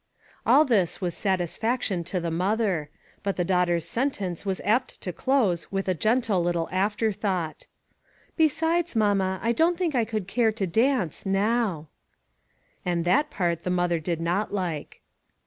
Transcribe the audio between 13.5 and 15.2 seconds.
the mother did not like.